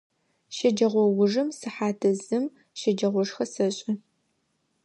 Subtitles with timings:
[0.55, 2.45] Щэджэгъоужым сыхьат зым
[2.79, 3.93] щэджагъошхэ сэшӏы.